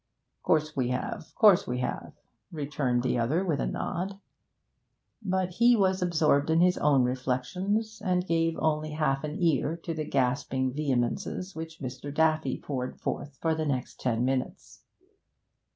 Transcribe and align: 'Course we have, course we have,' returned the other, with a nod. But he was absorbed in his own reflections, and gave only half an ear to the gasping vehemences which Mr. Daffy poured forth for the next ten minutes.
'Course 0.41 0.75
we 0.75 0.87
have, 0.87 1.25
course 1.35 1.67
we 1.67 1.77
have,' 1.77 2.13
returned 2.51 3.03
the 3.03 3.19
other, 3.19 3.45
with 3.45 3.59
a 3.59 3.67
nod. 3.67 4.17
But 5.21 5.51
he 5.51 5.75
was 5.75 6.01
absorbed 6.01 6.49
in 6.49 6.59
his 6.59 6.75
own 6.79 7.03
reflections, 7.03 8.01
and 8.03 8.25
gave 8.25 8.57
only 8.57 8.93
half 8.93 9.23
an 9.23 9.37
ear 9.39 9.77
to 9.83 9.93
the 9.93 10.05
gasping 10.09 10.73
vehemences 10.73 11.55
which 11.55 11.81
Mr. 11.81 12.11
Daffy 12.11 12.57
poured 12.59 12.99
forth 12.99 13.37
for 13.41 13.53
the 13.53 13.67
next 13.67 13.99
ten 13.99 14.25
minutes. 14.25 14.81